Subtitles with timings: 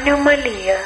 [0.00, 0.78] Anomalía.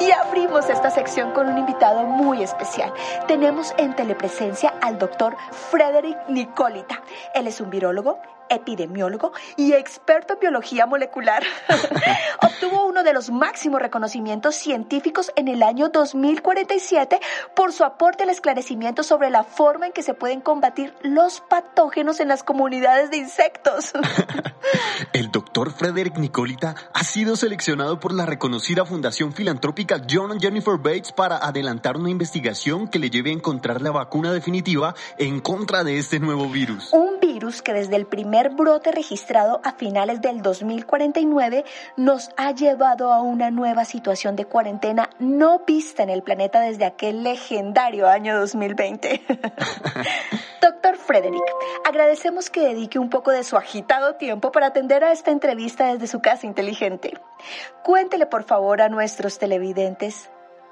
[0.00, 0.10] Y
[0.68, 2.92] esta sección con un invitado muy especial.
[3.26, 5.36] Tenemos en telepresencia al doctor
[5.70, 7.02] Frederick Nicolita.
[7.34, 11.42] Él es un virólogo, epidemiólogo y experto en biología molecular.
[12.42, 17.20] Obtuvo uno de los máximos reconocimientos científicos en el año 2047
[17.54, 22.20] por su aporte al esclarecimiento sobre la forma en que se pueden combatir los patógenos
[22.20, 23.92] en las comunidades de insectos.
[25.12, 31.12] El doctor Frederick Nicolita ha sido seleccionado por la reconocida Fundación Filantrópica John Jennifer Bates
[31.12, 35.96] para adelantar una investigación que le lleve a encontrar la vacuna definitiva en contra de
[35.96, 36.92] este nuevo virus.
[36.92, 41.64] Un virus que desde el primer brote registrado a finales del 2049
[41.96, 46.84] nos ha llevado a una nueva situación de cuarentena no vista en el planeta desde
[46.84, 49.22] aquel legendario año 2020.
[50.60, 51.44] Doctor Frederick,
[51.84, 56.08] agradecemos que dedique un poco de su agitado tiempo para atender a esta entrevista desde
[56.08, 57.20] su casa inteligente.
[57.84, 60.28] Cuéntele por favor a nuestros televidentes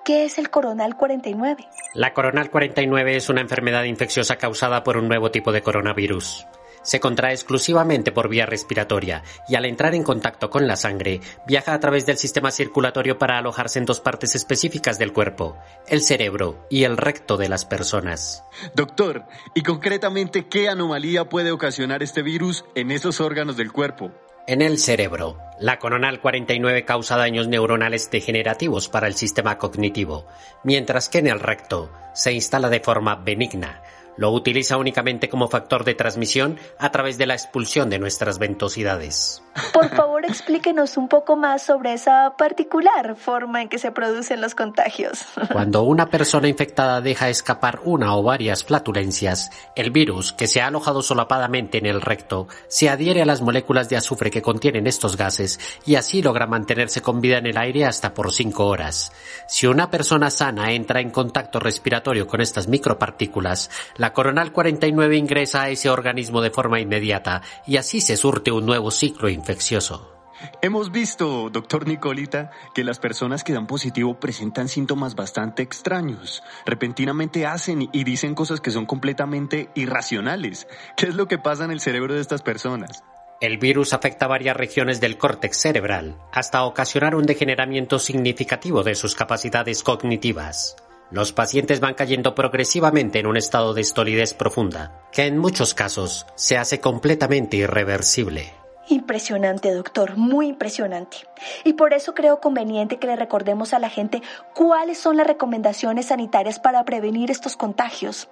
[0.09, 1.69] ¿Qué es el coronal 49?
[1.93, 6.47] La coronal 49 es una enfermedad infecciosa causada por un nuevo tipo de coronavirus.
[6.81, 11.75] Se contrae exclusivamente por vía respiratoria y al entrar en contacto con la sangre viaja
[11.75, 16.67] a través del sistema circulatorio para alojarse en dos partes específicas del cuerpo, el cerebro
[16.71, 18.45] y el recto de las personas.
[18.75, 24.11] Doctor, ¿y concretamente qué anomalía puede ocasionar este virus en esos órganos del cuerpo?
[24.47, 30.27] En el cerebro, la coronal 49 causa daños neuronales degenerativos para el sistema cognitivo,
[30.63, 33.83] mientras que en el recto se instala de forma benigna,
[34.19, 39.43] lo utiliza únicamente como factor de transmisión a través de la expulsión de nuestras ventosidades.
[39.73, 44.55] Por favor, explíquenos un poco más sobre esa particular forma en que se producen los
[44.55, 45.25] contagios.
[45.53, 50.67] Cuando una persona infectada deja escapar una o varias flatulencias, el virus, que se ha
[50.67, 55.17] alojado solapadamente en el recto, se adhiere a las moléculas de azufre que contienen estos
[55.17, 59.13] gases y así logra mantenerse con vida en el aire hasta por cinco horas.
[59.47, 65.63] Si una persona sana entra en contacto respiratorio con estas micropartículas, la coronal 49 ingresa
[65.63, 70.19] a ese organismo de forma inmediata y así se surte un nuevo ciclo infeccioso.
[70.63, 76.43] Hemos visto, doctor Nicolita, que las personas que dan positivo presentan síntomas bastante extraños.
[76.65, 80.69] Repentinamente hacen y dicen cosas que son completamente irracionales.
[80.97, 83.03] ¿Qué es lo que pasa en el cerebro de estas personas?
[83.41, 89.15] El virus afecta varias regiones del córtex cerebral, hasta ocasionar un degeneramiento significativo de sus
[89.15, 90.77] capacidades cognitivas.
[91.11, 96.27] Los pacientes van cayendo progresivamente en un estado de estolidez profunda, que en muchos casos
[96.35, 98.53] se hace completamente irreversible.
[98.91, 101.19] Impresionante, doctor, muy impresionante.
[101.65, 104.23] Y por eso creo conveniente que le recordemos a la gente
[104.55, 108.29] cuáles son las recomendaciones sanitarias para prevenir estos contagios.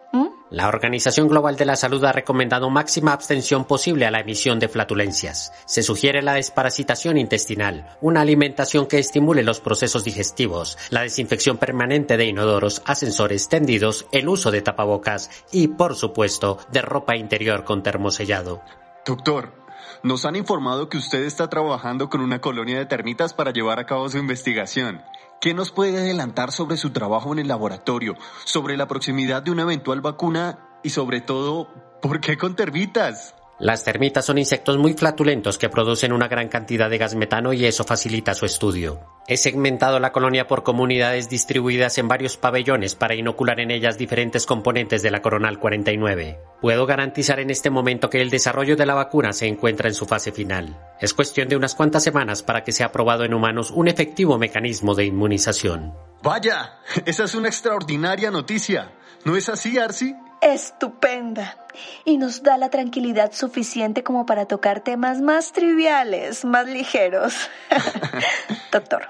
[0.51, 4.69] La Organización Global de la Salud ha recomendado máxima abstención posible a la emisión de
[4.69, 5.53] flatulencias.
[5.67, 12.17] Se sugiere la desparasitación intestinal, una alimentación que estimule los procesos digestivos, la desinfección permanente
[12.17, 17.83] de inodoros, ascensores tendidos, el uso de tapabocas y, por supuesto, de ropa interior con
[17.83, 18.63] termosellado.
[19.05, 19.66] Doctor,
[20.07, 23.87] nos han informado que usted está trabajando con una colonia de termitas para llevar a
[23.87, 25.03] cabo su investigación.
[25.41, 29.63] ¿Qué nos puede adelantar sobre su trabajo en el laboratorio, sobre la proximidad de una
[29.63, 31.69] eventual vacuna y sobre todo,
[32.01, 33.35] ¿por qué con termitas?
[33.59, 37.65] Las termitas son insectos muy flatulentos que producen una gran cantidad de gas metano y
[37.65, 39.01] eso facilita su estudio.
[39.29, 44.45] He segmentado la colonia por comunidades distribuidas en varios pabellones para inocular en ellas diferentes
[44.45, 46.39] componentes de la coronal 49.
[46.61, 50.05] Puedo garantizar en este momento que el desarrollo de la vacuna se encuentra en su
[50.05, 50.79] fase final.
[51.01, 54.95] Es cuestión de unas cuantas semanas para que sea aprobado en humanos un efectivo mecanismo
[54.95, 55.95] de inmunización.
[56.23, 58.93] Vaya, esa es una extraordinaria noticia.
[59.25, 60.15] ¿No es así, Arsi?
[60.41, 61.57] Estupenda
[62.05, 67.35] y nos da la tranquilidad suficiente como para tocar temas más triviales, más ligeros.
[68.73, 69.07] Doctor,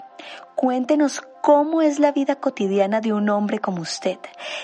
[0.55, 4.19] cuéntenos cómo es la vida cotidiana de un hombre como usted.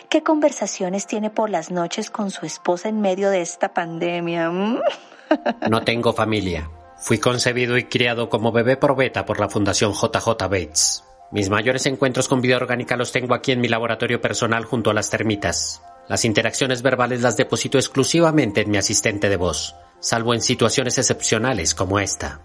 [0.08, 4.50] ¿Qué conversaciones tiene por las noches con su esposa en medio de esta pandemia?
[4.50, 4.80] ¿Mm?
[5.70, 6.68] no tengo familia.
[6.96, 11.04] Fui concebido y criado como bebé probeta por la Fundación JJ Bates.
[11.32, 14.94] Mis mayores encuentros con vida orgánica los tengo aquí en mi laboratorio personal junto a
[14.94, 15.82] las termitas.
[16.08, 21.74] Las interacciones verbales las deposito exclusivamente en mi asistente de voz, salvo en situaciones excepcionales
[21.74, 22.40] como esta.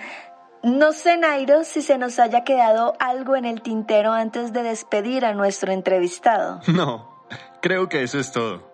[0.66, 5.24] No sé, Nairo, si se nos haya quedado algo en el tintero antes de despedir
[5.24, 6.60] a nuestro entrevistado.
[6.68, 7.28] No,
[7.62, 8.72] creo que eso es todo.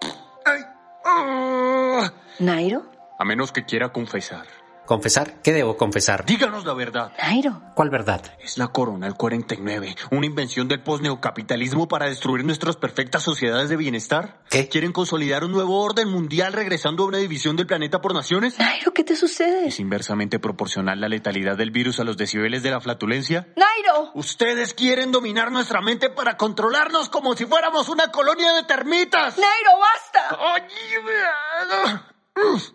[2.39, 2.89] ¿Nairo?
[3.19, 4.45] A menos que quiera confesar.
[4.92, 5.42] ¿Confesar?
[5.42, 6.26] ¿Qué debo confesar?
[6.26, 7.14] Díganos la verdad.
[7.18, 7.62] Nairo.
[7.76, 8.22] ¿Cuál verdad?
[8.42, 14.42] Es la Coronal 49, una invención del posneocapitalismo para destruir nuestras perfectas sociedades de bienestar.
[14.50, 14.68] ¿Qué?
[14.68, 18.60] ¿Quieren consolidar un nuevo orden mundial regresando a una división del planeta por naciones?
[18.60, 19.70] Nairo, ¿qué te sucede?
[19.70, 23.48] ¿Es inversamente proporcional la letalidad del virus a los decibeles de la flatulencia?
[23.56, 24.12] ¡Nairo!
[24.16, 29.38] Ustedes quieren dominar nuestra mente para controlarnos como si fuéramos una colonia de termitas.
[29.38, 30.38] ¡Nairo, basta!
[32.36, 32.72] ¡Ay!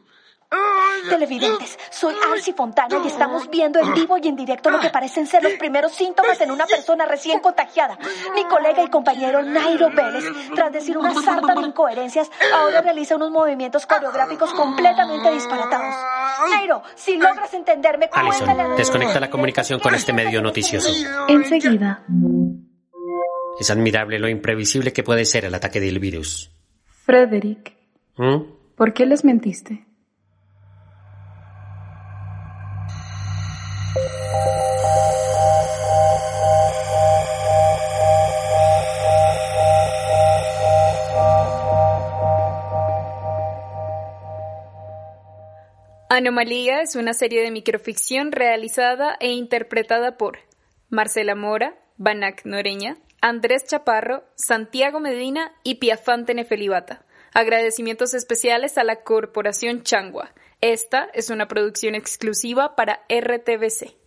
[1.08, 5.26] Televidentes, soy Arsi Fontana y estamos viendo en vivo y en directo lo que parecen
[5.26, 7.98] ser los primeros síntomas en una persona recién contagiada.
[8.34, 13.30] Mi colega y compañero Nairo Vélez, tras decir una sarta de incoherencias, ahora realiza unos
[13.30, 15.94] movimientos coreográficos completamente disparatados.
[16.50, 20.88] Nairo, si logras entenderme, Alison, desconecta la comunicación con este medio noticioso.
[21.28, 22.04] Enseguida.
[23.58, 26.52] Es admirable lo imprevisible que puede ser el ataque del virus.
[27.04, 27.74] Frederick,
[28.16, 28.74] ¿Mm?
[28.74, 29.85] ¿por qué les mentiste?
[46.16, 50.38] Anomalía es una serie de microficción realizada e interpretada por
[50.88, 57.04] Marcela Mora, Banac Noreña, Andrés Chaparro, Santiago Medina y Piafante Nefelibata.
[57.34, 60.32] Agradecimientos especiales a la Corporación Changua.
[60.62, 64.05] Esta es una producción exclusiva para RTBC.